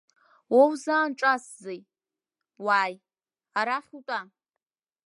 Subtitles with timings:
[0.53, 1.81] Уа узаанҿасзеи,
[2.63, 2.95] уааи,
[3.59, 4.19] арахь утәа!